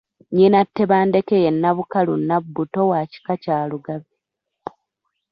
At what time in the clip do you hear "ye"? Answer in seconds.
1.43-1.51